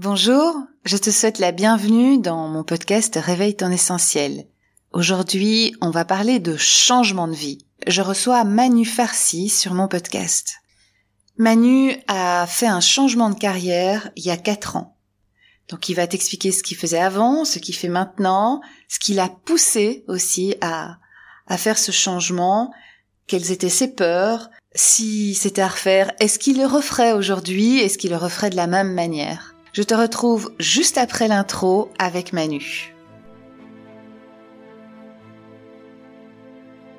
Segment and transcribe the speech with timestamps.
[0.00, 4.46] Bonjour, je te souhaite la bienvenue dans mon podcast Réveille ton essentiel.
[4.92, 7.66] Aujourd'hui, on va parler de changement de vie.
[7.84, 10.58] Je reçois Manu Farsi sur mon podcast.
[11.36, 14.96] Manu a fait un changement de carrière il y a quatre ans.
[15.68, 19.28] Donc il va t'expliquer ce qu'il faisait avant, ce qu'il fait maintenant, ce qui l'a
[19.28, 20.98] poussé aussi à,
[21.48, 22.72] à faire ce changement,
[23.26, 28.10] quelles étaient ses peurs, si c'était à refaire, est-ce qu'il le referait aujourd'hui, est-ce qu'il
[28.10, 29.56] le referait de la même manière?
[29.78, 32.96] Je te retrouve juste après l'intro avec Manu.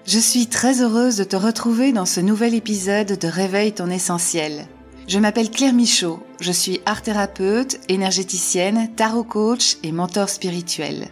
[0.05, 4.65] Je suis très heureuse de te retrouver dans ce nouvel épisode de Réveille ton essentiel.
[5.09, 11.09] Je m'appelle Claire Michaud, je suis art thérapeute, énergéticienne, tarot coach et mentor spirituel.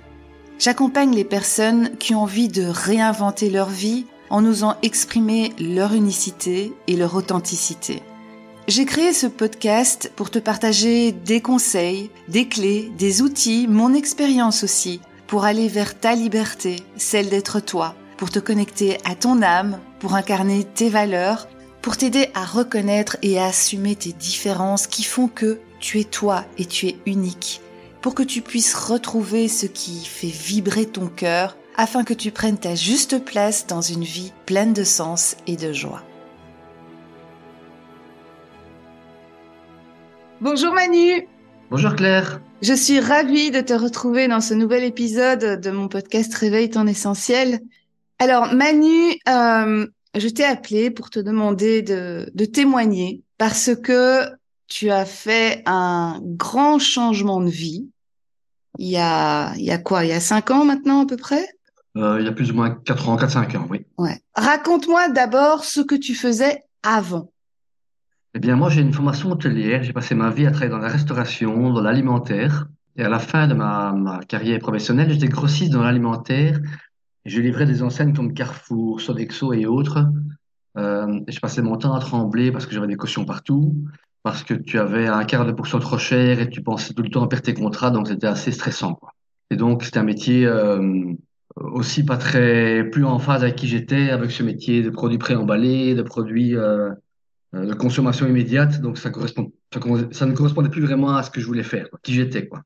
[0.59, 6.73] J'accompagne les personnes qui ont envie de réinventer leur vie en osant exprimer leur unicité
[6.87, 8.03] et leur authenticité.
[8.67, 14.65] J'ai créé ce podcast pour te partager des conseils, des clés, des outils, mon expérience
[14.65, 19.79] aussi, pour aller vers ta liberté, celle d'être toi, pour te connecter à ton âme,
[19.99, 21.47] pour incarner tes valeurs,
[21.81, 26.43] pour t'aider à reconnaître et à assumer tes différences qui font que tu es toi
[26.57, 27.61] et tu es unique,
[28.01, 32.57] pour que tu puisses retrouver ce qui fait vibrer ton cœur afin que tu prennes
[32.57, 36.03] ta juste place dans une vie pleine de sens et de joie.
[40.39, 41.27] Bonjour Manu.
[41.71, 42.41] Bonjour Claire.
[42.61, 46.85] Je suis ravie de te retrouver dans ce nouvel épisode de mon podcast Réveille ton
[46.85, 47.59] essentiel.
[48.19, 54.25] Alors Manu, euh, je t'ai appelé pour te demander de, de, témoigner parce que
[54.67, 57.89] tu as fait un grand changement de vie.
[58.77, 60.05] Il y a, il y a quoi?
[60.05, 61.47] Il y a cinq ans maintenant à peu près?
[61.95, 63.87] Euh, Il y a plus ou moins quatre ans, quatre cinq ans, oui.
[63.97, 64.21] Ouais.
[64.35, 67.31] Raconte-moi d'abord ce que tu faisais avant.
[68.33, 69.83] Eh bien, moi, j'ai une formation hôtelière.
[69.83, 72.67] J'ai passé ma vie à travailler dans la restauration, dans l'alimentaire.
[72.95, 76.59] Et à la fin de ma, carrière professionnelle, j'étais grossiste dans l'alimentaire.
[77.25, 80.05] Je livrais des enseignes comme Carrefour, Sodexo et autres.
[80.77, 83.75] Euh, et je passais mon temps à trembler parce que j'avais des cautions partout,
[84.23, 87.09] parce que tu avais un quart de pourcent trop cher et tu pensais tout le
[87.09, 88.99] temps à perdre tes contrats, donc c'était assez stressant.
[89.49, 91.13] Et donc, c'était un métier euh,
[91.55, 95.95] aussi pas très plus en phase avec qui j'étais, avec ce métier de produits préemballés,
[95.95, 96.91] de produits euh,
[97.53, 99.51] de consommation immédiate, donc ça, correspond,
[100.11, 102.47] ça, ne correspondait plus vraiment à ce que je voulais faire, qui j'étais.
[102.47, 102.63] quoi.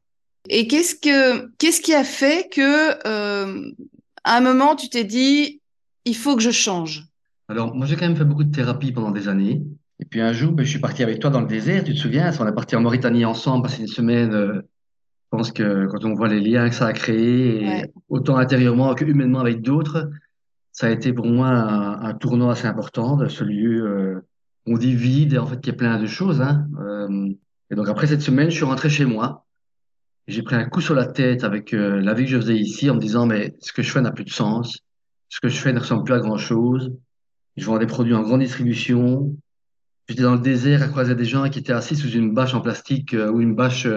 [0.50, 3.72] Et qu'est-ce que qu'est-ce qui a fait que euh,
[4.24, 5.62] à un moment tu t'es dit
[6.06, 7.06] il faut que je change?
[7.48, 9.62] Alors moi j'ai quand même fait beaucoup de thérapie pendant des années.
[10.00, 12.00] Et puis un jour, ben, je suis parti avec toi dans le désert, tu te
[12.00, 14.34] souviens, on est parti en Mauritanie ensemble, passer une semaine.
[14.34, 18.94] Euh, je pense que quand on voit les liens que ça a créés, autant intérieurement
[18.96, 20.10] que humainement avec d'autres,
[20.72, 24.22] ça a été pour moi un, un tournant assez important de ce lieu euh,
[24.66, 26.42] on dit vide et en fait il y a plein de choses.
[26.42, 26.68] Hein.
[26.80, 27.30] Euh,
[27.70, 29.46] et donc après cette semaine, je suis rentré chez moi.
[30.28, 32.90] J'ai pris un coup sur la tête avec euh, la vie que je faisais ici
[32.90, 34.80] en me disant mais ce que je fais n'a plus de sens.
[35.30, 36.94] Ce que je fais ne ressemble plus à grand chose.
[37.58, 39.36] Je vends des produits en grande distribution.
[40.08, 42.62] J'étais dans le désert à croiser des gens qui étaient assis sous une bâche en
[42.62, 43.88] plastique euh, ou une bâche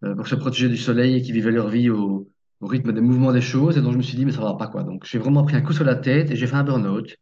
[0.00, 2.30] pour se protéger du soleil et qui vivaient leur vie au,
[2.60, 3.76] au, rythme des mouvements des choses.
[3.76, 4.84] Et donc je me suis dit mais ça va pas quoi.
[4.84, 7.16] Donc j'ai vraiment pris un coup sur la tête et j'ai fait un burn-out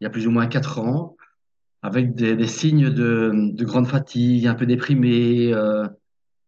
[0.00, 1.16] il y a plus ou moins quatre ans
[1.82, 5.52] avec des, des signes de, de, grande fatigue, un peu déprimé.
[5.52, 5.86] Euh,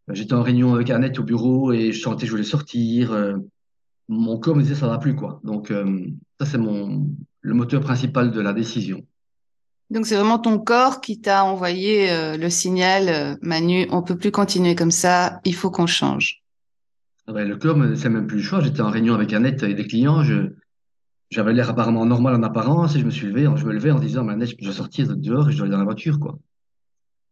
[0.08, 3.12] J'étais en réunion avec Annette au bureau et je sentais que je voulais sortir.
[3.12, 3.36] Euh,
[4.08, 5.40] mon corps me disait ça va plus quoi.
[5.44, 6.06] Donc euh,
[6.38, 7.08] ça c'est mon
[7.40, 9.06] le moteur principal de la décision.
[9.90, 14.74] Donc c'est vraiment ton corps qui t'a envoyé le signal, Manu, on peut plus continuer
[14.74, 16.42] comme ça, il faut qu'on change.
[17.26, 18.60] Le corps, c'est même plus le choix.
[18.60, 20.22] J'étais en réunion avec Annette et des clients.
[20.22, 20.54] Je,
[21.32, 23.98] j'avais l'air apparemment normal en apparence et je me suis levé, je me levais en
[23.98, 26.38] disant, mais je dois sortir dehors et je dois aller dans la voiture, quoi.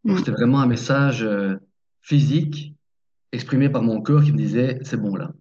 [0.04, 0.16] Mm.
[0.16, 1.56] c'était vraiment un message euh,
[2.00, 2.74] physique
[3.32, 5.32] exprimé par mon corps qui me disait, c'est bon là.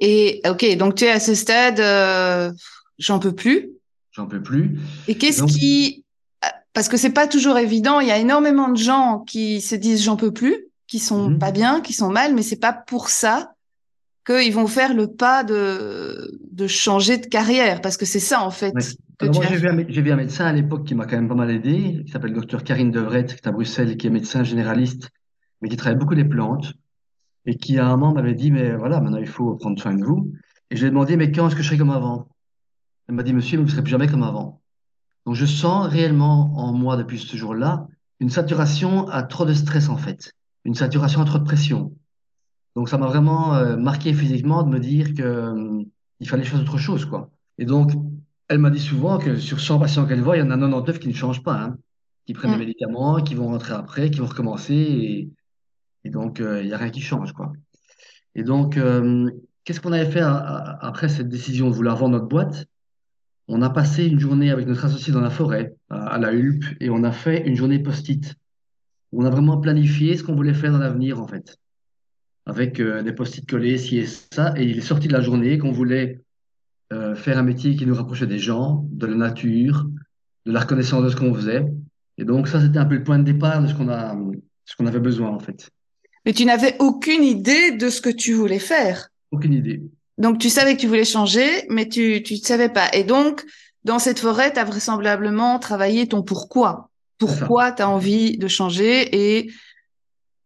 [0.00, 2.50] Et ok, donc tu es à ce stade, euh,
[2.98, 3.72] j'en peux plus.
[4.12, 4.80] J'en peux plus.
[5.06, 6.04] Et qu'est-ce qui,
[6.72, 10.02] parce que c'est pas toujours évident, il y a énormément de gens qui se disent
[10.02, 11.38] j'en peux plus, qui sont mm-hmm.
[11.38, 13.51] pas bien, qui sont mal, mais c'est pas pour ça
[14.24, 18.50] qu'ils vont faire le pas de, de changer de carrière, parce que c'est ça en
[18.50, 18.72] fait.
[18.72, 18.82] moi,
[19.48, 22.02] j'ai vu, un, vu, un médecin à l'époque qui m'a quand même pas mal aidé,
[22.04, 25.10] qui s'appelle docteur Karine Devret, qui est à Bruxelles, qui est médecin généraliste,
[25.60, 26.72] mais qui travaille beaucoup les plantes,
[27.46, 30.04] et qui à un moment m'avait dit, mais voilà, maintenant il faut prendre soin de
[30.04, 30.32] vous.
[30.70, 32.28] Et je lui ai demandé, mais quand est-ce que je serai comme avant?
[33.08, 34.62] Elle m'a dit, monsieur, vous ne serez plus jamais comme avant.
[35.26, 37.86] Donc je sens réellement en moi depuis ce jour-là
[38.20, 40.32] une saturation à trop de stress en fait,
[40.64, 41.92] une saturation à trop de pression
[42.74, 45.82] donc ça m'a vraiment euh, marqué physiquement de me dire que euh,
[46.20, 47.30] il fallait faire autre chose, quoi.
[47.58, 47.90] Et donc,
[48.48, 50.98] elle m'a dit souvent que sur 100 patients qu'elle voit, il y en a 99
[50.98, 51.76] qui ne changent pas, hein,
[52.26, 52.60] qui prennent des mm.
[52.60, 54.74] médicaments, qui vont rentrer après, qui vont recommencer.
[54.74, 55.30] Et,
[56.04, 57.52] Et donc, il n'y a rien qui change, quoi.
[58.34, 58.78] Et donc,
[59.64, 62.66] qu'est-ce qu'on avait fait après cette décision de vouloir vendre notre boîte?
[63.48, 66.88] On a passé une journée avec notre associé dans la forêt, à, la Hulpe, et
[66.90, 68.34] on a fait une journée post-it.
[69.12, 71.58] On a vraiment planifié ce qu'on voulait faire dans l'avenir, en fait.
[72.46, 74.54] Avec des post-it collés, ci et ça.
[74.56, 76.20] Et il est sorti de la journée qu'on voulait
[77.14, 79.86] faire un métier qui nous rapprochait des gens, de la nature,
[80.44, 81.64] de la reconnaissance de ce qu'on faisait.
[82.18, 84.16] Et donc, ça, c'était un peu le point de départ de ce qu'on a,
[84.64, 85.70] ce qu'on avait besoin, en fait.
[86.26, 89.08] Mais tu n'avais aucune idée de ce que tu voulais faire.
[89.30, 89.82] Aucune idée.
[90.18, 92.88] Donc, tu savais que tu voulais changer, mais tu tu ne savais pas.
[92.92, 93.42] Et donc,
[93.84, 96.90] dans cette forêt, tu as vraisemblablement travaillé ton pourquoi.
[97.18, 99.50] Pourquoi tu as envie de changer et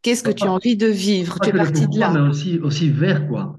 [0.07, 1.39] qu'est-ce que tu as envie de vivre?
[1.43, 2.13] Tu es parti de là.
[2.13, 3.59] Mais aussi, aussi vers quoi.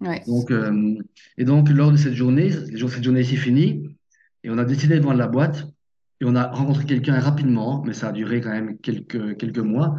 [0.00, 0.22] Ouais.
[0.28, 0.94] Donc, euh,
[1.38, 3.96] et donc, lors de cette journée, cette journée est finie,
[4.44, 5.66] et on a décidé de vendre la boîte,
[6.20, 9.96] et on a rencontré quelqu'un rapidement, mais ça a duré quand même quelques, quelques mois.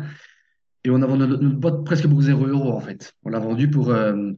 [0.86, 3.14] Et on a vendu notre, boîte presque pour zéro euro, en fait.
[3.24, 4.32] On l'a vendu pour euh,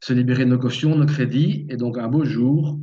[0.00, 1.66] se libérer de nos cautions, nos crédits.
[1.70, 2.78] Et donc, un beau jour,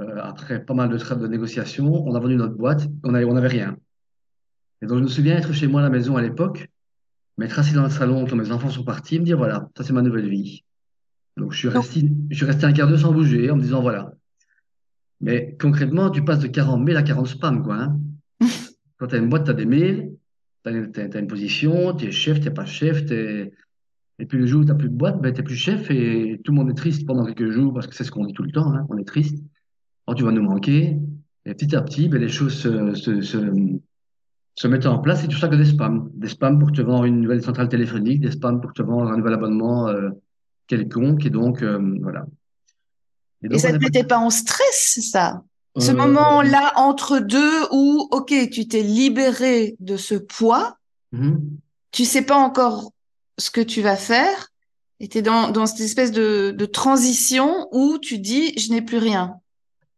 [0.00, 2.88] euh, après pas mal de, de négociations, on a vendu notre boîte.
[3.04, 3.76] On n'avait on avait rien.
[4.82, 6.68] Et donc, je me souviens être chez moi à la maison à l'époque,
[7.38, 9.92] m'être assis dans le salon quand mes enfants sont partis, me dire voilà, ça c'est
[9.92, 10.64] ma nouvelle vie.
[11.36, 13.82] Donc, je suis resté, je suis resté un quart d'heure sans bouger en me disant
[13.82, 14.12] voilà,
[15.20, 17.76] mais concrètement, tu passes de 40 mails à 40 spams, quoi.
[17.76, 18.00] Hein.
[18.98, 20.12] Quand tu as une boîte, tu as des mails,
[20.64, 23.10] tu as, une position, tu es chef, tu n'es pas chef.
[23.10, 23.52] Es...
[24.18, 25.90] Et puis le jour où tu n'as plus de boîte, ben, tu n'es plus chef
[25.90, 28.32] et tout le monde est triste pendant quelques jours parce que c'est ce qu'on dit
[28.32, 29.42] tout le temps, hein, on est triste.
[30.06, 30.98] Oh, tu vas nous manquer.
[31.44, 33.38] Et petit à petit, ben, les choses se, se, se,
[34.64, 36.10] mettent en place et tout ça que des spams.
[36.14, 39.16] Des spams pour te vendre une nouvelle centrale téléphonique, des spams pour te vendre un
[39.16, 40.10] nouvel abonnement euh,
[40.66, 41.26] quelconque.
[41.26, 42.26] Et donc, euh, voilà.
[43.42, 45.42] Et, ça ne te mettait pas en stress, ça?
[45.78, 50.78] Ce euh, moment-là entre deux où, OK, tu t'es libéré de ce poids,
[51.12, 51.38] mm-hmm.
[51.92, 52.92] tu sais pas encore
[53.36, 54.48] ce que tu vas faire,
[55.00, 58.80] et tu es dans, dans cette espèce de, de transition où tu dis, je n'ai
[58.80, 59.34] plus rien.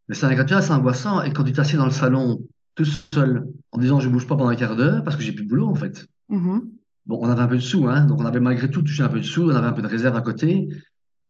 [0.09, 1.21] Mais c'est un c'est angoissant.
[1.21, 2.41] Et quand tu t'assieds dans le salon
[2.83, 5.43] tout seul en disant, je bouge pas pendant un quart d'heure parce que j'ai plus
[5.43, 6.07] de boulot, en fait.
[6.31, 6.61] Mm-hmm.
[7.05, 9.09] Bon, on avait un peu de sous, hein, donc on avait malgré tout touché un
[9.09, 10.69] peu de sous, on avait un peu de réserve à côté.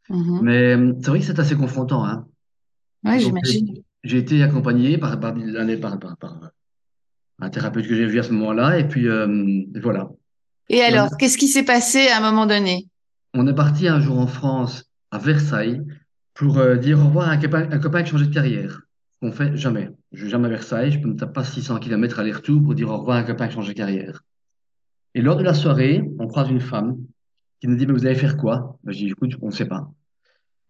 [0.10, 0.40] Mhm.
[0.42, 2.06] Mais euh, c'est vrai que c'est assez confrontant.
[2.06, 2.28] Hein.
[3.18, 3.82] J'imagine.
[4.04, 6.52] J'ai été accompagné par, par, par, par, par,
[7.40, 10.10] un thérapeute que j'ai vu à ce moment-là, et puis euh, voilà.
[10.68, 12.88] Et alors, qu'est-ce qui s'est passé à un moment donné?
[13.34, 15.82] On est parti un jour en France, à Versailles,
[16.34, 18.82] pour euh, dire au revoir à un copain, un copain qui changeait de carrière.
[19.22, 19.90] On fait jamais.
[20.14, 22.90] Je vais jamais à Versailles, je ne me tape pas 600 km aller-retour pour dire
[22.90, 24.24] au revoir à un copain qui change de carrière.
[25.14, 26.98] Et lors de la soirée, on croise une femme
[27.60, 28.78] qui nous dit, mais vous allez faire quoi?
[28.84, 29.92] Ben, Je dis, écoute, on ne sait pas.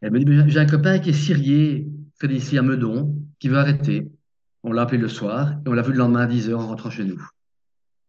[0.02, 1.86] Elle me dit, j'ai un copain qui est syrié,
[2.18, 4.10] près d'ici à Meudon, qui veut arrêter.
[4.64, 6.68] On l'a appelé le soir et on l'a vu le lendemain à 10 heures en
[6.68, 7.22] rentrant chez nous.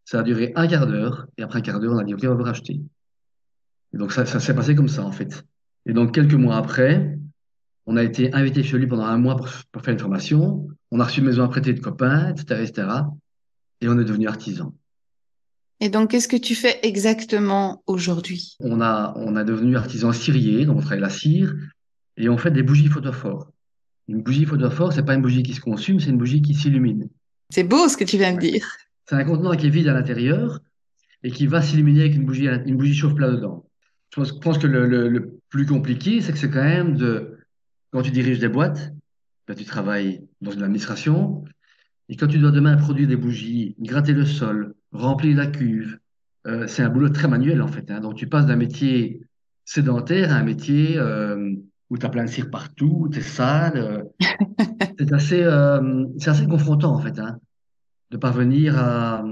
[0.04, 2.20] Ça a duré un quart d'heure et après un quart d'heure, on a dit, OK,
[2.24, 2.80] on va vous racheter.
[3.92, 5.44] Et donc, ça s'est passé comme ça, en fait.
[5.84, 7.18] Et donc, quelques mois après,
[7.90, 10.68] on a été invité chez lui pendant un mois pour, pour faire une formation.
[10.92, 12.88] On a reçu une maison à prêter de copains, etc., etc.
[13.80, 14.72] Et on est devenu artisan.
[15.80, 18.54] Et donc, qu'est-ce que tu fais exactement aujourd'hui?
[18.60, 21.52] On a, on a devenu artisan cirier, donc on travaille la cire,
[22.16, 23.50] et on fait des bougies photophores.
[24.06, 27.08] Une bougie photophore, c'est pas une bougie qui se consume, c'est une bougie qui s'illumine.
[27.48, 28.68] C'est beau ce que tu viens de dire.
[29.08, 30.60] C'est un contenant qui est vide à l'intérieur
[31.24, 33.66] et qui va s'illuminer avec une bougie, une bougie chauffe-plat dedans.
[34.14, 37.39] Je pense, que le, plus compliqué, c'est que c'est quand même de,
[37.90, 38.92] quand tu diriges des boîtes,
[39.46, 41.44] ben, tu travailles dans une administration,
[42.08, 45.98] et quand tu dois demain produire des bougies, gratter le sol, remplir la cuve,
[46.46, 47.90] euh, c'est un boulot très manuel en fait.
[47.90, 48.00] Hein.
[48.00, 49.20] Donc tu passes d'un métier
[49.64, 51.54] sédentaire à un métier euh,
[51.88, 53.76] où tu as plein de cire partout, tu es sale.
[53.76, 54.02] Euh,
[54.98, 57.38] c'est assez, assez confrontant, en fait, hein,
[58.10, 59.24] de parvenir à,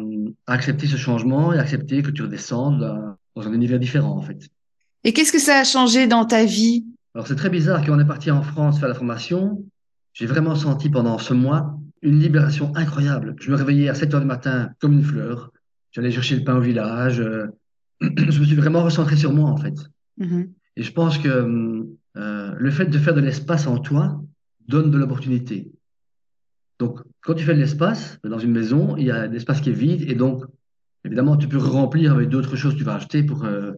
[0.46, 4.48] à, accepter ce changement et accepter que tu redescendes dans un univers différent, en fait.
[5.04, 6.84] Et qu'est-ce que ça a changé dans ta vie?
[7.18, 7.84] Alors, c'est très bizarre.
[7.84, 9.64] Quand on est parti en France faire la formation,
[10.12, 13.34] j'ai vraiment senti pendant ce mois une libération incroyable.
[13.40, 15.50] Je me réveillais à 7 heures du matin comme une fleur.
[15.90, 17.18] J'allais chercher le pain au village.
[17.18, 17.48] Euh,
[18.00, 19.74] je me suis vraiment recentré sur moi, en fait.
[20.20, 20.48] Mm-hmm.
[20.76, 24.22] Et je pense que euh, le fait de faire de l'espace en toi
[24.68, 25.72] donne de l'opportunité.
[26.78, 29.72] Donc, quand tu fais de l'espace, dans une maison, il y a l'espace qui est
[29.72, 30.44] vide et donc,
[31.04, 33.72] évidemment, tu peux remplir avec d'autres choses que tu vas acheter pour, euh,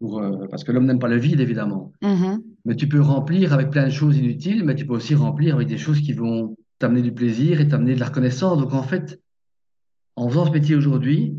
[0.00, 1.92] pour, euh, parce que l'homme n'aime pas le vide, évidemment.
[2.02, 2.42] Mm-hmm.
[2.66, 5.68] Mais tu peux remplir avec plein de choses inutiles, mais tu peux aussi remplir avec
[5.68, 8.58] des choses qui vont t'amener du plaisir et t'amener de la reconnaissance.
[8.58, 9.20] Donc, en fait,
[10.16, 11.34] en faisant ce métier aujourd'hui,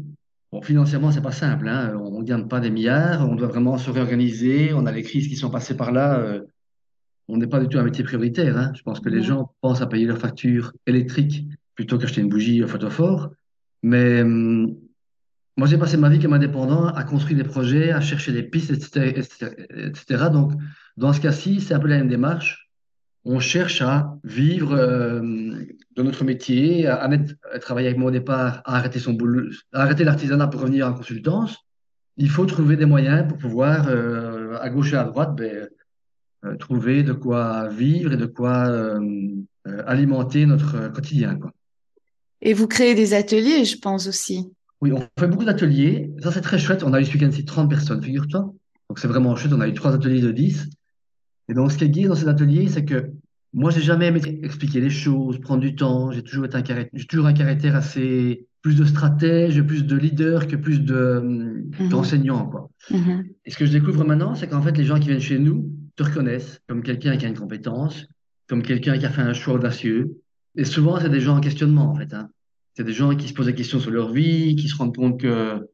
[0.51, 1.67] Bon, financièrement, c'est pas simple.
[1.67, 1.97] Hein.
[1.99, 3.29] On ne gagne pas des milliards.
[3.29, 4.71] On doit vraiment se réorganiser.
[4.73, 6.19] On a les crises qui sont passées par là.
[6.19, 6.41] Euh,
[7.27, 8.57] on n'est pas du tout un métier prioritaire.
[8.57, 8.71] Hein.
[8.73, 12.63] Je pense que les gens pensent à payer leurs factures électriques plutôt qu'acheter une bougie
[12.63, 13.31] au photophore.
[13.83, 14.77] Mais hum,
[15.57, 18.69] moi, j'ai passé ma vie comme indépendant à construire des projets, à chercher des pistes,
[18.71, 20.29] etc..
[20.31, 20.53] Donc,
[20.97, 22.69] dans ce cas-ci, c'est un peu la même démarche.
[23.25, 25.19] On cherche à vivre euh,
[25.95, 27.09] de notre métier, à,
[27.59, 30.93] travailler avec moi au départ, à arrêter son boulot, à arrêter l'artisanat pour revenir en
[30.93, 31.57] consultance.
[32.17, 35.67] Il faut trouver des moyens pour pouvoir, euh, à gauche et à droite, ben,
[36.45, 38.99] euh, trouver de quoi vivre et de quoi
[39.87, 41.39] alimenter notre quotidien.
[42.41, 44.51] Et vous créez des ateliers, je pense aussi.
[44.81, 46.11] Oui, on fait beaucoup d'ateliers.
[46.21, 46.83] Ça, c'est très chouette.
[46.83, 48.53] On a eu ce week-end 30 personnes, figure-toi.
[48.89, 49.53] Donc, c'est vraiment chouette.
[49.53, 50.69] On a eu trois ateliers de 10.
[51.49, 53.11] Et donc, ce qui est guide dans ces ateliers, c'est que
[53.53, 56.11] moi, j'ai jamais aimé expliquer les choses, prendre du temps.
[56.11, 59.95] J'ai toujours été un caractère, j'ai toujours un caractère assez plus de stratège, plus de
[59.95, 61.21] leader que plus de
[61.79, 61.89] mhm.
[61.89, 62.69] d'enseignant, quoi.
[62.91, 63.25] Mhm.
[63.45, 65.71] Et ce que je découvre maintenant, c'est qu'en fait, les gens qui viennent chez nous
[65.95, 68.05] te reconnaissent comme quelqu'un qui a une compétence,
[68.47, 70.17] comme quelqu'un qui a fait un choix audacieux.
[70.55, 72.13] Et souvent, c'est des gens en questionnement, en fait.
[72.13, 72.29] Hein.
[72.77, 75.19] C'est des gens qui se posent des questions sur leur vie, qui se rendent compte
[75.19, 75.67] que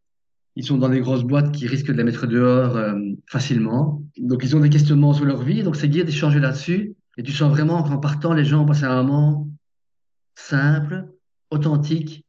[0.56, 4.02] ils sont dans des grosses boîtes qui risquent de les mettre dehors euh, facilement.
[4.18, 5.64] Donc, ils ont des questionnements sur leur vie.
[5.64, 6.96] Donc, c'est guide d'échanger là-dessus.
[7.18, 9.50] Et tu sens vraiment qu'en partant, les gens ont passé un moment
[10.36, 11.10] simple,
[11.52, 12.26] authentique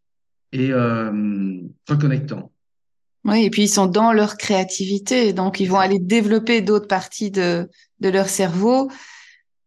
[0.50, 2.50] et euh, reconnectant.
[3.24, 7.30] Oui, et puis ils sont dans leur créativité, donc ils vont aller développer d'autres parties
[7.30, 8.90] de, de leur cerveau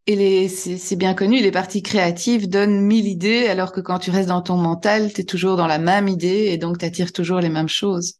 [0.07, 4.29] et c'est bien connu, les parties créatives donnent mille idées, alors que quand tu restes
[4.29, 7.39] dans ton mental, tu es toujours dans la même idée et donc tu attires toujours
[7.39, 8.15] les mêmes choses.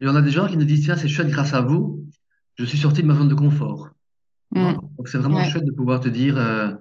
[0.00, 2.04] Il y en a des gens qui nous disent, tiens, c'est chouette grâce à vous,
[2.56, 3.90] je suis sorti de ma zone de confort.
[4.50, 4.72] Mm.
[4.98, 6.72] Donc c'est vraiment chouette de pouvoir te dire, euh,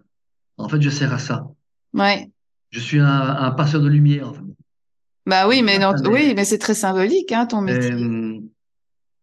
[0.58, 1.48] en fait, je sers à ça.
[1.94, 2.32] Ouais.
[2.72, 4.30] Je suis un, un passeur de lumière.
[4.30, 4.42] En fait.
[5.28, 7.92] Bah oui, mais non, oui, mais c'est très symbolique, hein, ton métier.
[7.92, 8.40] Euh,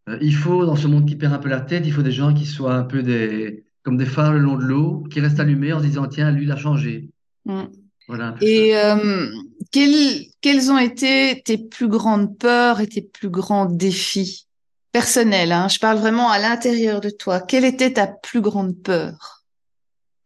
[0.08, 2.12] euh, il faut, dans ce monde qui perd un peu la tête, il faut des
[2.12, 5.38] gens qui soient un peu des, comme des phares le long de l'eau, qui restent
[5.38, 7.08] allumés en se disant, tiens, lui, il a changé.
[7.44, 7.62] Mm.
[8.08, 8.34] Voilà.
[8.40, 9.28] Et euh,
[9.70, 14.48] quelles, quelles ont été tes plus grandes peurs et tes plus grands défis
[14.90, 15.68] personnels hein?
[15.68, 17.40] Je parle vraiment à l'intérieur de toi.
[17.40, 19.44] Quelle était ta plus grande peur?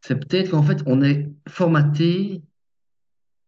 [0.01, 2.41] C'est peut-être qu'en fait, on est formaté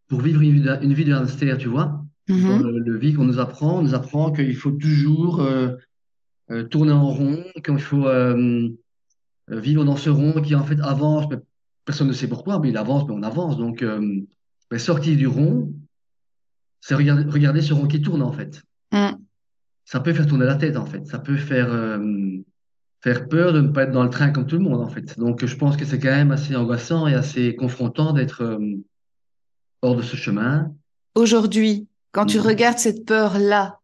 [0.08, 2.04] pour vivre une vie, une vie de tu vois?
[2.28, 2.48] Mm-hmm.
[2.48, 5.70] Dans le, le vie qu'on nous apprend, on nous apprend qu'il faut toujours euh,
[6.50, 8.68] euh, tourner en rond, qu'il faut euh,
[9.60, 11.36] vivre dans ce rond qui en fait avance, mais
[11.84, 13.56] personne ne sait pourquoi, mais il avance, mais on avance.
[13.56, 14.20] Donc, euh,
[14.78, 15.72] sortir du rond,
[16.80, 18.62] c'est regarder, regarder ce rond qui tourne en fait.
[18.92, 19.16] Mm.
[19.84, 21.06] Ça peut faire tourner la tête en fait.
[21.06, 21.98] Ça peut faire, euh,
[23.00, 25.18] faire peur de ne pas être dans le train comme tout le monde en fait.
[25.18, 28.58] Donc, je pense que c'est quand même assez angoissant et assez confrontant d'être euh,
[29.82, 30.72] hors de ce chemin.
[31.14, 32.42] Aujourd'hui, quand tu mm.
[32.42, 33.80] regardes cette peur-là,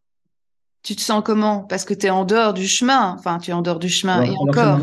[0.83, 1.61] tu te sens comment?
[1.63, 3.15] Parce que tu es en dehors du chemin.
[3.17, 4.23] Enfin, tu es en dehors du chemin.
[4.23, 4.79] et encore.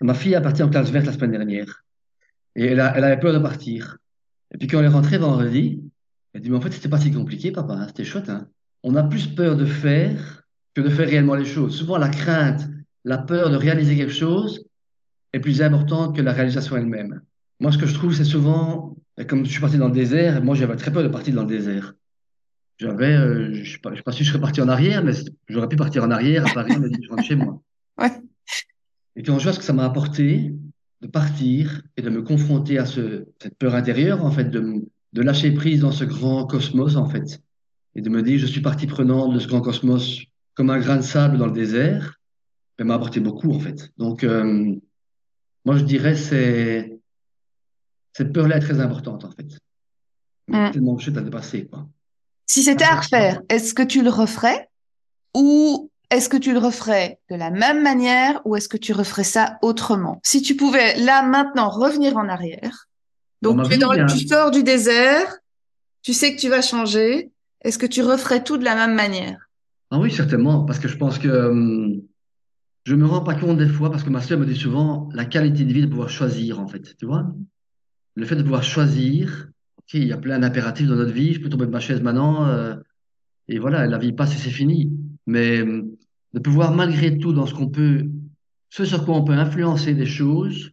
[0.00, 1.84] Ma fille est partie en classe verte la semaine dernière.
[2.54, 3.98] Et elle, elle avait peur de partir.
[4.54, 5.82] Et puis quand elle est rentrée vendredi,
[6.32, 7.74] elle dit, mais en fait, c'était pas si compliqué, papa.
[7.74, 8.28] Hein, c'était chouette.
[8.28, 8.48] Hein.
[8.82, 10.42] On a plus peur de faire
[10.74, 11.76] que de faire réellement les choses.
[11.76, 12.68] Souvent, la crainte,
[13.04, 14.64] la peur de réaliser quelque chose
[15.32, 17.22] est plus importante que la réalisation elle-même.
[17.60, 18.96] Moi, ce que je trouve, c'est souvent,
[19.28, 21.48] comme je suis parti dans le désert, moi, j'avais très peur de partir dans le
[21.48, 21.94] désert.
[22.78, 25.12] J'avais, euh, je ne sais, pas si je serais parti en arrière, mais
[25.48, 27.60] j'aurais pu partir en arrière à Paris, mais je rentre chez moi.
[27.98, 28.12] Ouais.
[29.14, 30.52] Et quand je vois ce que ça m'a apporté
[31.00, 35.22] de partir et de me confronter à ce, cette peur intérieure, en fait, de, de
[35.22, 37.40] lâcher prise dans ce grand cosmos, en fait,
[37.94, 40.98] et de me dire, je suis partie prenante de ce grand cosmos comme un grain
[40.98, 42.20] de sable dans le désert,
[42.78, 43.90] ça m'a apporté beaucoup, en fait.
[43.96, 44.74] Donc, euh,
[45.64, 47.00] moi, je dirais, c'est
[48.12, 49.58] cette peur-là est très importante, en fait.
[50.48, 50.70] Mm.
[50.72, 51.88] Tellement chouette à dépasser, quoi.
[52.46, 54.68] Si c'était à refaire, est-ce que tu le referais
[55.34, 59.24] ou est-ce que tu le referais de la même manière ou est-ce que tu referais
[59.24, 60.20] ça autrement?
[60.24, 62.86] Si tu pouvais là maintenant revenir en arrière,
[63.42, 65.36] donc tu, tu sors du désert,
[66.02, 67.30] tu sais que tu vas changer,
[67.62, 69.50] est-ce que tu referais tout de la même manière?
[69.90, 72.02] Ah oui, certainement, parce que je pense que hum,
[72.84, 75.24] je me rends pas compte des fois, parce que ma soeur me dit souvent la
[75.24, 77.26] qualité de vie de pouvoir choisir, en fait, tu vois?
[78.14, 79.48] Le fait de pouvoir choisir,
[79.94, 82.46] il y a plein d'impératifs dans notre vie, je peux tomber de ma chaise maintenant,
[82.46, 82.74] euh,
[83.48, 84.92] et voilà, la vie passe et c'est fini.
[85.26, 85.82] Mais euh,
[86.34, 88.06] de pouvoir malgré tout, dans ce qu'on peut,
[88.70, 90.72] ce sur quoi on peut influencer des choses,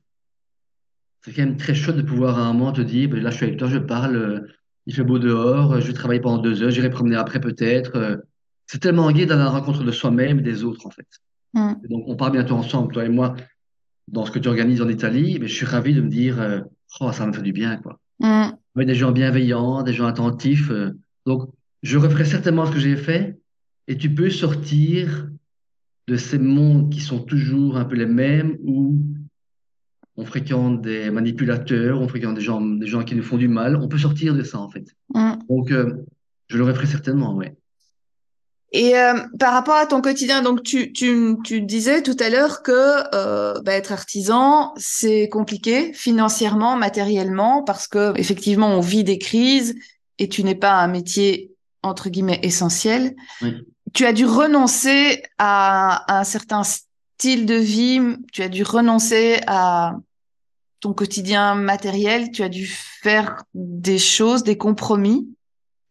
[1.21, 3.37] c'est quand même très chouette de pouvoir à un moment te dire, ben là je
[3.37, 4.39] suis avec toi, je parle, euh,
[4.85, 8.21] il fait beau dehors, je vais travailler pendant deux heures, j'irai promener après peut-être.
[8.65, 11.07] c'est tellement gai à la rencontre de soi-même et des autres en fait.
[11.53, 11.73] Mm.
[11.87, 13.35] donc on part bientôt ensemble, toi et moi,
[14.07, 16.63] dans ce que tu organises en Italie, mais je suis ravi de me dire,
[16.99, 17.99] oh ça me fait du bien quoi.
[18.75, 20.71] Des gens bienveillants, des gens attentifs.
[20.71, 20.91] Euh.
[21.25, 21.49] donc,
[21.83, 23.37] je referai certainement ce que j'ai fait
[23.87, 25.29] et tu peux sortir
[26.07, 28.99] de ces mondes qui sont toujours un peu les mêmes où
[30.15, 33.75] on fréquente des manipulateurs, on fréquente des gens, des gens qui nous font du mal.
[33.75, 34.85] On peut sortir de ça, en fait.
[35.13, 35.33] Mm.
[35.49, 36.05] Donc, euh,
[36.47, 37.47] je le referai certainement, oui.
[38.73, 42.63] Et euh, par rapport à ton quotidien, donc tu, tu, tu disais tout à l'heure
[42.63, 49.19] que euh, bah, être artisan, c'est compliqué financièrement, matériellement, parce que effectivement on vit des
[49.19, 49.75] crises
[50.17, 51.51] et tu n'es pas un métier
[51.83, 53.15] entre guillemets essentiel.
[53.43, 53.53] Oui.
[53.93, 58.01] Tu as dû renoncer à, à un certain style de vie,
[58.31, 59.97] tu as dû renoncer à
[60.79, 65.27] ton quotidien matériel, tu as dû faire des choses, des compromis.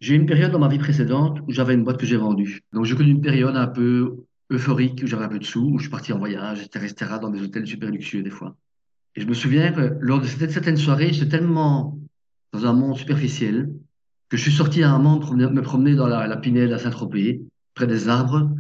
[0.03, 2.63] J'ai eu une période dans ma vie précédente où j'avais une boîte que j'ai vendue.
[2.73, 4.17] Donc j'ai connu une période un peu
[4.51, 7.13] euphorique où j'avais un peu de sous, où je suis parti en voyage, etc., etc.,
[7.23, 8.57] dans des hôtels super luxueux des fois.
[9.15, 11.99] Et je me souviens que lors de certaines soirées, j'étais tellement
[12.53, 13.71] dans un monde superficiel
[14.29, 17.41] que je suis sorti à un moment me promener dans la, la Pinède à Saint-Tropez,
[17.75, 18.51] près des arbres,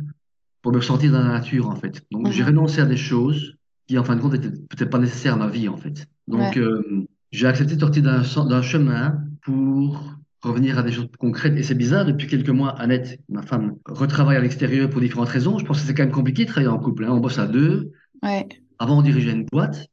[0.62, 2.04] pour me sentir dans la nature en fait.
[2.12, 3.56] Donc j'ai renoncé à des choses
[3.88, 6.06] qui en fin de compte étaient peut-être pas nécessaires à ma vie en fait.
[6.28, 6.58] Donc Ouais.
[6.58, 11.56] euh, j'ai accepté de sortir d'un chemin pour revenir à des choses concrètes.
[11.56, 15.58] Et c'est bizarre, depuis quelques mois, Annette, ma femme, retravaille à l'extérieur pour différentes raisons.
[15.58, 17.04] Je pense que c'est quand même compliqué de travailler en couple.
[17.04, 17.10] hein.
[17.12, 17.92] On bosse à deux.
[18.22, 18.48] Ouais.
[18.78, 19.86] Avant, on dirigeait une boîte.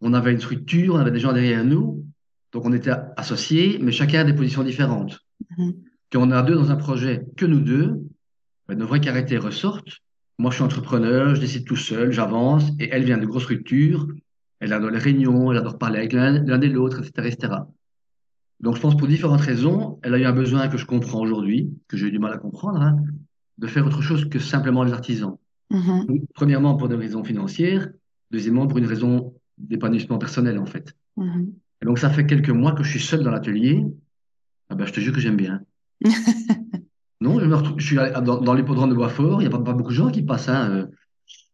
[0.00, 2.04] On avait une structure, on avait des gens derrière nous.
[2.52, 5.20] Donc on était associés, mais chacun a des positions différentes.
[5.56, 5.74] Mhm.
[6.12, 8.00] Quand on est à deux dans un projet, que nous deux,
[8.68, 9.98] ben, nos vraies caractères ressortent.
[10.38, 14.06] Moi, je suis entrepreneur, je décide tout seul, j'avance, et elle vient de grosses structures.
[14.58, 17.52] Elle adore les réunions, elle adore parler avec l'un l'un et l'autre, etc., etc.
[18.60, 21.70] Donc, je pense pour différentes raisons, elle a eu un besoin que je comprends aujourd'hui,
[21.88, 22.96] que j'ai eu du mal à comprendre, hein,
[23.58, 25.36] de faire autre chose que simplement les artisans.
[25.70, 26.06] Mhm.
[26.06, 27.88] Donc, premièrement, pour des raisons financières.
[28.30, 30.94] Deuxièmement, pour une raison d'épanouissement personnel, en fait.
[31.16, 31.52] Mhm.
[31.82, 33.84] Et donc, ça fait quelques mois que je suis seul dans l'atelier.
[34.68, 35.62] Ah ben, je te jure que j'aime bien.
[37.22, 39.62] Non, je me retrouve, je suis dans, dans l'hippodrome de Boisfort, il n'y a pas,
[39.62, 40.86] pas beaucoup de gens qui passent, hein, euh,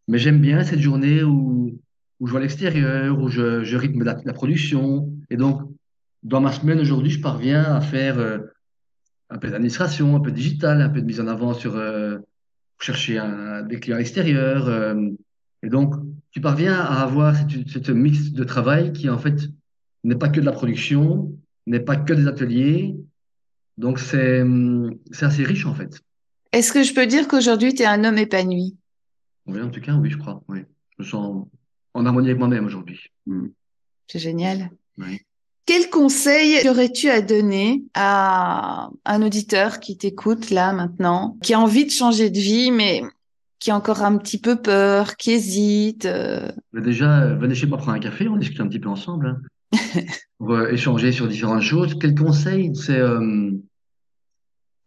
[0.07, 1.81] mais j'aime bien cette journée où,
[2.21, 5.13] où je vois l'extérieur, où je, je rythme la, la production.
[5.29, 5.63] Et donc,
[6.27, 8.39] dans ma semaine aujourd'hui, je parviens à faire euh,
[9.31, 12.19] un peu d'administration, un peu de digital, un peu de mise en avant sur euh,
[12.81, 14.67] chercher un- des clients à l'extérieur.
[14.69, 14.95] euh,
[15.63, 15.95] et donc,
[16.33, 19.39] tu parviens à avoir cette, cette mix de travail qui, en fait,
[20.05, 21.33] n'est pas que de la production,
[21.67, 22.97] n'est pas que des ateliers.
[23.79, 24.45] Donc, c'est,
[25.13, 26.01] c'est assez riche, en fait.
[26.53, 28.77] Est-ce que je peux dire qu'aujourd'hui, tu es un homme épanoui?
[29.47, 30.43] Oui, en tout cas, oui, je crois.
[30.49, 30.61] Oui.
[30.99, 31.47] Je me sens
[31.95, 33.01] en harmonie avec moi-même aujourd'hui.
[33.27, 33.49] Hmm.
[34.09, 34.71] C'est génial.
[34.99, 35.21] Oui.
[35.67, 41.85] Quel conseil aurais-tu à donner à un auditeur qui t'écoute là maintenant, qui a envie
[41.85, 43.03] de changer de vie, mais
[43.59, 47.67] qui a encore un petit peu peur, qui hésite euh, Mais déjà, euh, venez chez
[47.67, 49.41] moi prendre un café, on discute un petit peu ensemble,
[49.73, 49.79] hein,
[50.39, 51.99] pour euh, échanger sur différentes choses.
[52.01, 52.71] Quel conseil?
[52.77, 53.51] C'est euh,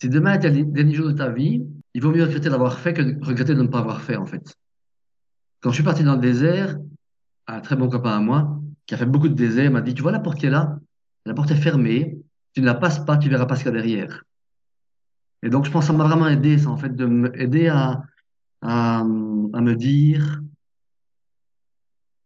[0.02, 1.62] si demain était le dernier jour de ta vie,
[1.94, 4.26] il vaut mieux regretter d'avoir fait que de regretter de ne pas avoir fait, en
[4.26, 4.56] fait.
[5.60, 6.78] Quand je suis parti dans le désert,
[7.48, 8.59] un très bon copain à moi,
[8.90, 10.80] qui a fait beaucoup de désert, m'a dit, tu vois la porte qui est là?
[11.28, 12.18] La porte est fermée,
[12.56, 14.24] tu ne la passes pas, tu verras pas ce qu'il y a derrière.
[15.44, 18.02] Et donc, je pense que ça m'a vraiment aidé, ça, en fait, de m'aider à,
[18.64, 19.04] à, à
[19.62, 20.42] me dire,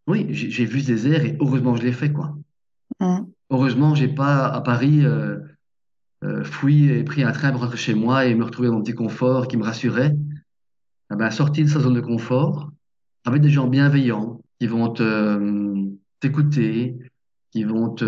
[0.07, 2.33] oui, j'ai vu ce désert et heureusement je l'ai fait, quoi.
[3.01, 3.25] hmm.
[3.49, 5.39] Heureusement, j'ai pas à Paris euh,
[6.23, 8.83] euh, fouillé et pris un train pour rentrer chez moi et me retrouver dans mon
[8.83, 10.15] petit confort qui me rassurait.
[11.09, 12.71] Ah ben, sorti de sa zone de confort
[13.25, 15.82] avec des gens bienveillants qui vont te, euh,
[16.23, 16.95] t'écouter,
[17.51, 18.05] qui vont te,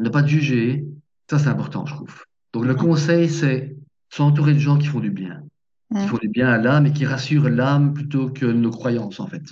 [0.00, 0.84] ne pas te juger.
[1.30, 2.24] Ça, c'est important, je trouve.
[2.52, 3.76] Donc, le conseil, c'est
[4.08, 5.42] s'entourer de gens qui font du bien,
[5.94, 9.26] qui font du bien à l'âme et qui rassurent l'âme plutôt que nos croyances, en
[9.26, 9.42] fait.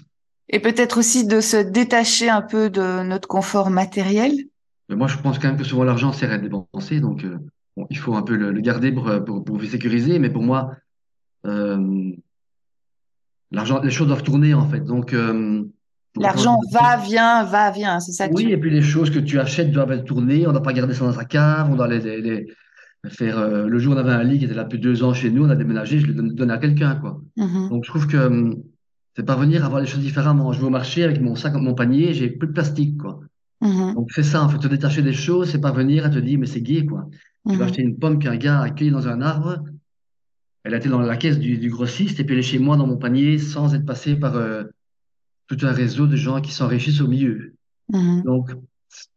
[0.49, 4.33] Et peut-être aussi de se détacher un peu de notre confort matériel.
[4.89, 7.39] Mais moi, je pense quand même que souvent l'argent sert à dépensé, donc euh,
[7.77, 10.19] bon, il faut un peu le, le garder pour, pour, pour vous sécuriser.
[10.19, 10.77] Mais pour moi,
[11.47, 12.13] euh,
[13.51, 14.81] l'argent, les choses doivent tourner en fait.
[14.81, 15.65] Donc, euh,
[16.21, 17.99] L'argent va, vient, va, vient.
[18.01, 20.45] C'est ça que Oui, tu et puis les choses que tu achètes doivent être tournées.
[20.47, 21.69] On ne doit pas garder ça dans sa cave.
[21.71, 22.47] On doit les, les, les
[23.09, 23.39] faire.
[23.39, 25.45] euh, le jour, on avait un lit qui était là depuis deux ans chez nous.
[25.45, 25.99] On a déménagé.
[25.99, 27.21] Je l'ai donné à quelqu'un, quoi.
[27.37, 27.69] Mhm.
[27.71, 28.55] Donc, je trouve que euh,
[29.17, 30.53] c'est parvenir à voir les choses différemment.
[30.53, 33.21] Je vais au marché avec mon sac, mon panier, j'ai plus de plastique, quoi.
[33.61, 33.95] Mhm.
[33.95, 36.47] Donc, c'est ça, en fait, te détacher des choses, c'est parvenir à te dire, mais
[36.47, 37.09] c'est gai, quoi.
[37.49, 37.69] Tu vas Mhm.
[37.71, 39.59] acheter une pomme qu'un gars a cueillie dans un arbre.
[40.63, 42.77] Elle a été dans la caisse du, du grossiste et puis elle est chez moi
[42.77, 44.65] dans mon panier sans être passée par euh,
[45.47, 47.55] tout un réseau de gens qui s'enrichissent au milieu.
[47.93, 48.23] Mhm.
[48.23, 48.55] Donc,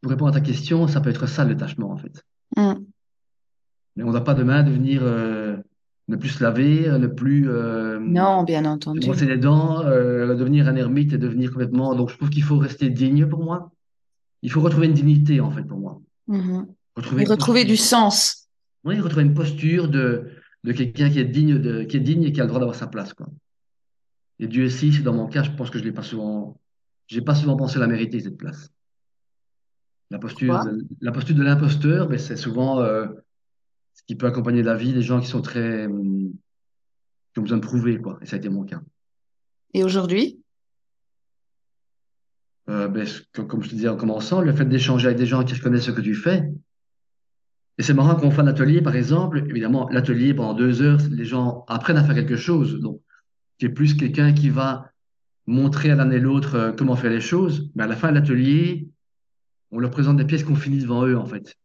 [0.01, 2.23] pour répondre à ta question, ça peut être ça le détachement, en fait.
[2.55, 2.85] Mhm.
[3.95, 5.57] Mais on ne va pas demain devenir euh,
[6.07, 8.99] ne plus se laver, euh, ne plus euh, Non, bien entendu.
[8.99, 11.95] brosser les dents, euh, devenir un ermite et devenir complètement.
[11.95, 13.71] Donc, je trouve qu'il faut rester digne pour moi.
[14.41, 15.99] Il faut retrouver une dignité, en fait, pour moi.
[16.27, 16.67] Mhm.
[16.95, 18.47] Retrouver Et retrouver du sens.
[18.83, 20.27] Oui, retrouver une posture de,
[20.63, 22.75] de quelqu'un qui est digne de, qui est digne et qui a le droit d'avoir
[22.77, 23.27] sa place, quoi.
[24.39, 26.59] Et Dieu si dans mon cas, je pense que je l'ai pas souvent,
[27.07, 28.71] j'ai pas souvent pensé la mériter, cette place.
[30.09, 30.71] La posture Pourquoi?
[30.71, 33.07] de, la posture de l'imposteur, ben, c'est souvent euh,
[33.93, 36.31] ce qui peut accompagner la vie des gens qui sont très, hum,
[37.33, 38.19] qui ont besoin de prouver, quoi.
[38.21, 38.81] Et ça a été mon cas.
[39.73, 40.39] Et aujourd'hui?
[42.69, 45.53] Euh, ben, Comme je te disais en commençant, le fait d'échanger avec des gens qui
[45.53, 46.49] reconnaissent ce que tu fais.
[47.77, 49.45] Et c'est marrant qu'on fait un atelier, par exemple.
[49.49, 52.79] Évidemment, l'atelier, pendant deux heures, les gens apprennent à faire quelque chose.
[52.79, 53.01] Donc,
[53.57, 54.91] tu es plus quelqu'un qui va
[55.45, 57.71] montrer à l'un et l'autre euh, comment faire les choses.
[57.75, 58.89] Mais à la fin de l'atelier,
[59.71, 61.55] on leur présente des pièces qu'on finit devant eux, en fait.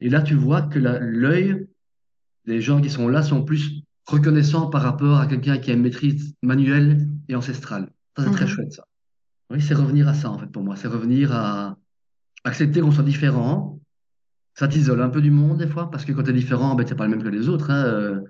[0.00, 1.66] Et là, tu vois que l'œil
[2.46, 5.82] des gens qui sont là sont plus reconnaissants par rapport à quelqu'un qui a une
[5.82, 7.90] maîtrise manuelle et ancestrale.
[8.16, 8.50] Ça, c'est très mhm.
[8.50, 8.84] chouette, ça.
[9.50, 10.76] Oui, c'est revenir à ça, en fait, pour moi.
[10.76, 11.76] C'est revenir à
[12.44, 13.80] accepter qu'on soit différent.
[14.54, 16.84] Ça t'isole un peu du monde, des fois, parce que quand tu es différent, ben,
[16.84, 17.70] tu n'es pas le même que les autres.
[17.70, 18.20] Hein, euh.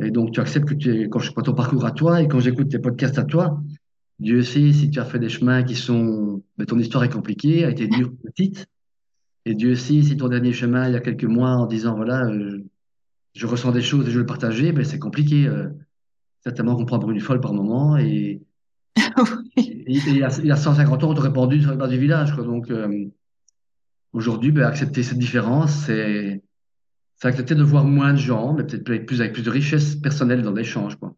[0.00, 2.28] Et donc, tu acceptes que tu es, quand je vois ton parcours à toi et
[2.28, 3.60] quand j'écoute tes podcasts à toi,
[4.18, 7.64] Dieu sait si tu as fait des chemins qui sont, ben, ton histoire est compliquée,
[7.64, 8.66] a été dure, petite.
[9.44, 12.24] Et Dieu sait si ton dernier chemin, il y a quelques mois, en disant, voilà,
[12.26, 12.64] euh,
[13.34, 15.46] je ressens des choses et je veux le partager, ben, c'est compliqué.
[15.46, 15.68] Euh,
[16.44, 17.96] certainement qu'on prend pour une folle par moment.
[17.96, 18.42] Et,
[19.56, 21.98] il, y a, il y a 150 ans, on t'aurait pendu sur le bas du
[21.98, 22.34] village.
[22.34, 22.44] Quoi.
[22.44, 23.06] Donc, euh,
[24.12, 26.42] aujourd'hui, ben, accepter cette différence, c'est
[27.22, 30.42] accepter de voir moins de gens, mais peut-être avec plus, avec plus de richesse personnelle
[30.42, 30.96] dans l'échange.
[30.96, 31.14] Quoi.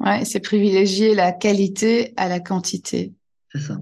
[0.00, 3.12] Ouais, c'est privilégier la qualité à la quantité.
[3.52, 3.78] C'est ça.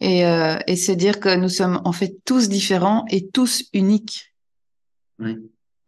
[0.00, 4.34] Et, euh, et se dire que nous sommes en fait tous différents et tous uniques.
[5.18, 5.38] Oui.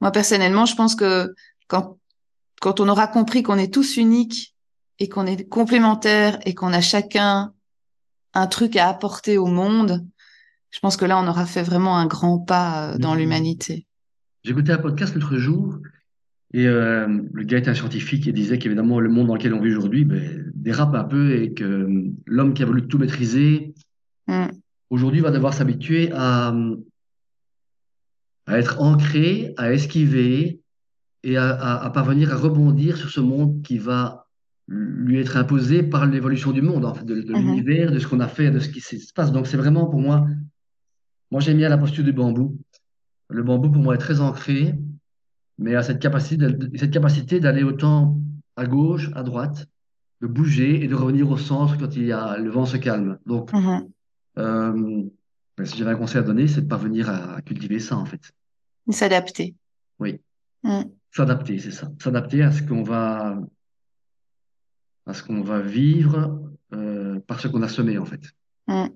[0.00, 1.34] Moi, personnellement, je pense que
[1.68, 1.98] quand,
[2.60, 4.54] quand on aura compris qu'on est tous uniques
[4.98, 7.52] et qu'on est complémentaires et qu'on a chacun
[8.32, 10.06] un truc à apporter au monde,
[10.70, 13.18] je pense que là, on aura fait vraiment un grand pas euh, dans mmh.
[13.18, 13.85] l'humanité.
[14.46, 15.80] J'ai écouté un podcast l'autre jour
[16.54, 19.60] et euh, le gars était un scientifique et disait qu'évidemment, le monde dans lequel on
[19.60, 23.74] vit aujourd'hui ben, dérape un peu et que euh, l'homme qui a voulu tout maîtriser,
[24.28, 24.44] mmh.
[24.88, 26.54] aujourd'hui va devoir s'habituer à,
[28.46, 30.60] à être ancré, à esquiver
[31.24, 34.28] et à, parvenir à rebondir sur ce monde qui va
[34.68, 37.34] lui être imposé par l'évolution du monde, en fait, de, mhm.
[37.34, 39.32] l'univers, de ce qu'on a fait, de ce qui se passe.
[39.32, 40.24] Donc c'est vraiment pour moi,
[41.32, 42.56] moi j'aime bien la posture du bambou.
[43.28, 44.74] Le bambou pour moi est très ancré,
[45.58, 48.18] mais a cette capacité, cette capacité d'aller autant
[48.56, 49.66] à gauche, à droite,
[50.20, 53.18] de bouger et de revenir au centre quand il y a, le vent se calme.
[53.26, 53.88] Donc, mhm.
[54.38, 55.02] euh,
[55.56, 58.32] ben, si j'avais un conseil à donner, c'est de parvenir à cultiver ça, en fait.
[58.90, 59.54] S'adapter.
[59.98, 60.20] Oui.
[60.62, 60.82] Mm.
[61.10, 61.90] S'adapter, c'est ça.
[62.02, 63.38] S'adapter à ce qu'on va,
[65.06, 66.40] à ce qu'on va vivre
[66.72, 68.20] euh, par ce qu'on a semé, en fait.
[68.68, 68.86] Mm.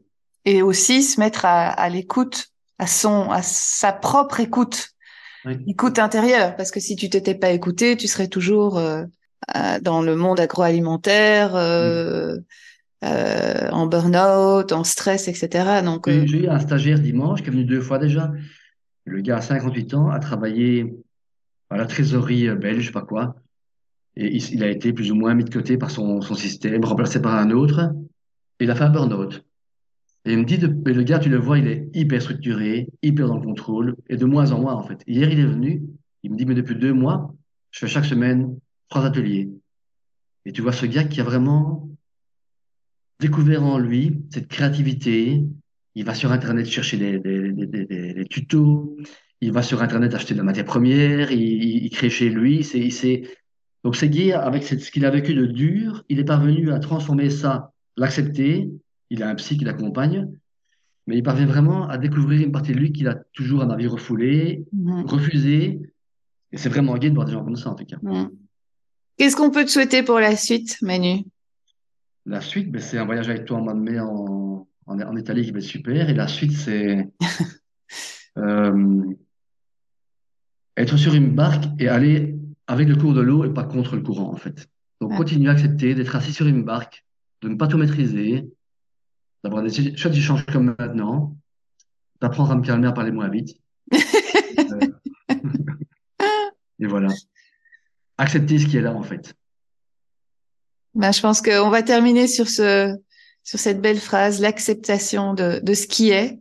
[0.44, 2.48] Et aussi se mettre à, l'écoute,
[2.80, 4.90] à son, à sa propre écoute.
[5.66, 9.04] Écoute intérieure, parce que si tu t'étais pas écouté, tu serais toujours euh,
[9.80, 12.36] dans le monde agroalimentaire, euh,
[13.02, 15.80] euh, en burn-out, en stress, etc.
[15.82, 18.30] Donc, euh, J'ai eu un stagiaire dimanche qui est venu deux fois déjà.
[19.04, 20.94] Le gars a 58 ans, a travaillé
[21.70, 23.36] à la trésorerie euh, belge, je sais pas quoi.
[24.16, 27.22] Et il, a été plus ou moins mis de côté par son, son système, remplacé
[27.22, 27.92] par un autre.
[28.58, 29.42] Et il a fait un burn-out.
[30.24, 33.36] Et il me dit, le gars, tu le vois, il est hyper structuré, hyper dans
[33.36, 35.02] le contrôle, et de moins en moins, en fait.
[35.06, 35.82] Hier, il est venu,
[36.22, 37.34] il me dit, mais depuis deux mois,
[37.70, 39.48] je fais chaque semaine trois ateliers.
[40.44, 41.88] Et tu vois ce gars qui a vraiment
[43.18, 45.44] découvert en lui cette créativité.
[45.94, 48.96] Il va sur Internet chercher des, des, des, tutos.
[49.40, 51.30] Il va sur Internet acheter de la matière première.
[51.32, 52.64] Il, crée chez lui.
[52.64, 53.22] C'est...
[53.84, 57.30] Donc, c'est Guy, avec ce qu'il a vécu de dur, il est parvenu à transformer
[57.30, 58.70] ça, l'accepter.
[59.10, 60.28] Il a un psy qui l'accompagne.
[61.06, 63.86] Mais il parvient vraiment à découvrir une partie de lui qu'il a toujours un avis
[63.86, 65.02] refoulé, mmh.
[65.02, 65.80] refusé.
[66.52, 67.96] Et c'est vraiment gai de voir des gens comme ça, en tout cas.
[68.02, 68.30] Mmh.
[69.16, 71.24] Qu'est-ce qu'on peut te souhaiter pour la suite, Manu?
[72.26, 75.44] La suite, ben, c'est un voyage avec toi en mois de mai en, en, Italie
[75.44, 76.08] qui va être super.
[76.08, 77.08] Et la suite, c'est
[78.38, 79.04] euh,
[80.76, 84.02] être sur une barque et aller avec le cours de l'eau et pas contre le
[84.02, 84.68] courant, en fait.
[85.00, 87.04] Donc, continuer à accepter d'être assis sur une barque,
[87.42, 88.46] de ne pas tout maîtriser,
[89.42, 91.36] d'avoir des chouettes échanges comme maintenant,
[92.20, 93.56] d'apprendre à me calmer, à parler moins vite.
[93.92, 94.80] Euh,
[96.78, 97.08] et voilà.
[98.18, 99.34] Accepter ce qui est là, en fait.
[100.94, 102.96] Ben, je pense qu'on va terminer sur ce,
[103.44, 106.38] sur cette belle phrase, l'acceptation de, de ce qui est.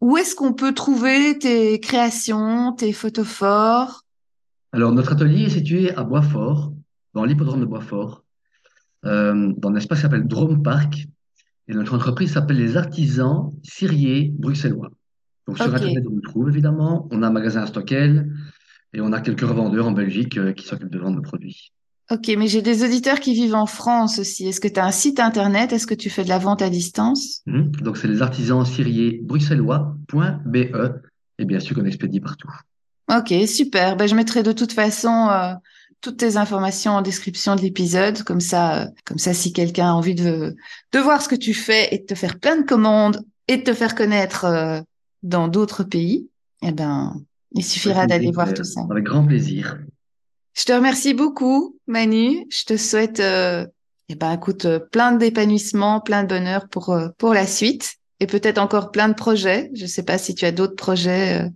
[0.00, 4.04] Où est-ce qu'on peut trouver tes créations, tes photos forts?
[4.72, 6.72] Alors, notre atelier est situé à Boisfort,
[7.14, 8.22] dans l'hippodrome de Boisfort,
[9.04, 11.06] euh, dans un espace qui s'appelle Drome Park.
[11.68, 14.90] Et notre entreprise s'appelle les artisans ciriers bruxellois.
[15.46, 17.08] Donc, sur Internet, on nous trouve évidemment.
[17.10, 18.30] On a un magasin à Stockel
[18.94, 21.72] et on a quelques revendeurs en Belgique euh, qui s'occupent de vendre nos produits.
[22.10, 24.46] Ok, mais j'ai des auditeurs qui vivent en France aussi.
[24.46, 25.72] Est-ce que tu as un site internet?
[25.74, 27.42] Est-ce que tu fais de la vente à distance?
[27.46, 27.70] Mhm.
[27.82, 28.64] Donc, c'est les artisans
[29.22, 30.56] bruxellois.be
[31.38, 32.50] et bien sûr qu'on expédie partout.
[33.10, 33.96] Ok, super.
[33.96, 35.52] Ben, je mettrai de toute façon euh,
[36.00, 39.92] toutes tes informations en description de l'épisode, comme ça, euh, comme ça, si quelqu'un a
[39.92, 40.56] envie de
[40.92, 43.62] de voir ce que tu fais et de te faire plein de commandes et de
[43.62, 44.80] te faire connaître euh,
[45.22, 46.28] dans d'autres pays,
[46.62, 47.20] eh ben,
[47.52, 48.82] il suffira d'aller voir tout ça.
[48.90, 49.78] Avec grand plaisir.
[50.54, 52.46] Je te remercie beaucoup, Manu.
[52.50, 53.66] Je te souhaite, euh,
[54.08, 58.90] eh ben, écoute, plein d'épanouissement, plein de bonheur pour pour la suite et peut-être encore
[58.90, 59.70] plein de projets.
[59.74, 61.48] Je sais pas si tu as d'autres projets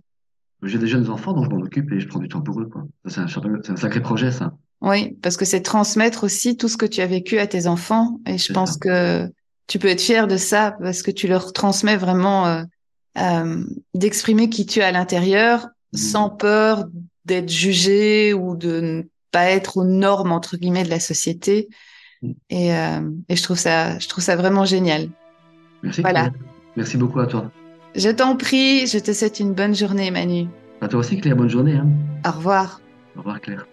[0.63, 2.69] j'ai des jeunes enfants, donc je m'en occupe et je prends du temps pour eux.
[3.05, 4.53] C'est un, un, sacré projet, ça.
[4.81, 8.19] Oui, parce que c'est transmettre aussi tout ce que tu as vécu à tes enfants.
[8.27, 9.29] Et je pense que
[9.67, 12.63] tu peux être fier de ça parce que tu leur transmets vraiment euh,
[13.17, 15.97] euh, d'exprimer qui tu es à l'intérieur mmh.
[15.97, 16.85] sans peur
[17.25, 21.69] d'être jugé ou de ne pas être aux normes entre guillemets de la société.
[22.21, 22.31] Mmh.
[22.49, 25.09] Et, euh, et je trouve ça, je trouve ça vraiment génial.
[25.81, 26.01] Merci.
[26.01, 26.31] Voilà.
[26.75, 27.51] Merci beaucoup à toi.
[27.95, 30.47] Je t'en prie, je te souhaite une bonne journée, Manu.
[30.81, 31.75] À toi aussi, Claire, bonne journée.
[31.75, 31.87] Hein.
[32.27, 32.81] Au revoir.
[33.15, 33.67] Au revoir, Claire.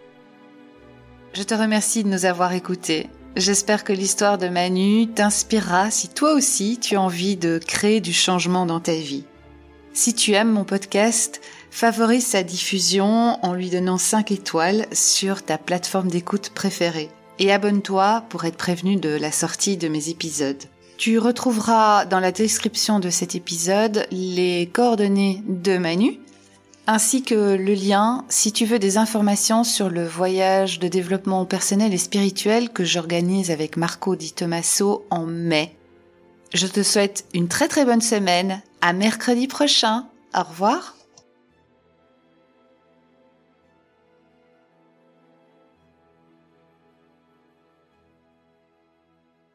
[1.33, 3.09] Je te remercie de nous avoir écoutés.
[3.37, 8.13] J'espère que l'histoire de Manu t'inspirera si toi aussi tu as envie de créer du
[8.13, 9.25] changement dans ta vie.
[9.93, 15.59] Si tu aimes mon podcast, favorise sa diffusion en lui donnant 5 étoiles sur ta
[15.59, 20.63] plateforme d'écoute préférée et abonne-toi pour être prévenu de la sortie de mes épisodes.
[21.01, 26.21] Tu retrouveras dans la description de cet épisode les coordonnées de Manu,
[26.87, 31.95] ainsi que le lien si tu veux des informations sur le voyage de développement personnel
[31.95, 35.75] et spirituel que j'organise avec Marco Di Tommaso en mai.
[36.53, 38.61] Je te souhaite une très très bonne semaine.
[38.83, 40.05] À mercredi prochain.
[40.35, 40.97] Au revoir.